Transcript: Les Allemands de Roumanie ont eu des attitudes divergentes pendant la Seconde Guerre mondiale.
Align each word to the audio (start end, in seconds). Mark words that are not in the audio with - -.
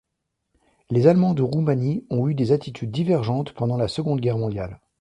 Les 0.89 1.05
Allemands 1.05 1.35
de 1.35 1.43
Roumanie 1.43 2.07
ont 2.09 2.27
eu 2.27 2.33
des 2.33 2.53
attitudes 2.53 2.89
divergentes 2.89 3.51
pendant 3.53 3.77
la 3.77 3.87
Seconde 3.87 4.19
Guerre 4.19 4.39
mondiale. 4.39 4.81